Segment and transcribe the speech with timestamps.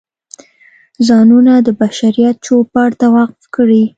[1.07, 3.83] ځانونه د بشریت چوپړ ته وقف کړي.